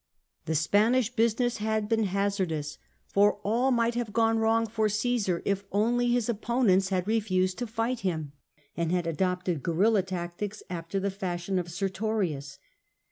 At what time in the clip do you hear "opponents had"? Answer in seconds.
6.27-7.05